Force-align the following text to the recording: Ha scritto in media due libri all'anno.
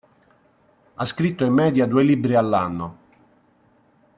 Ha 0.95 1.05
scritto 1.05 1.45
in 1.45 1.53
media 1.53 1.85
due 1.85 2.01
libri 2.01 2.33
all'anno. 2.33 2.97